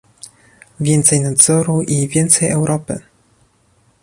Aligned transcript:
więcej 0.79 1.21
nadzoru 1.21 1.81
i 1.81 2.07
więcej 2.07 2.49
Europy 2.49 2.99